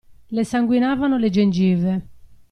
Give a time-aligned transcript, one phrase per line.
[0.31, 2.01] Le sanguinavano le gengive.